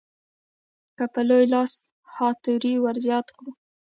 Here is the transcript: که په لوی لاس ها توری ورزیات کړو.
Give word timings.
که 0.97 1.03
په 1.13 1.21
لوی 1.29 1.45
لاس 1.53 1.73
ها 2.13 2.27
توری 2.43 2.73
ورزیات 2.85 3.27
کړو. 3.35 3.51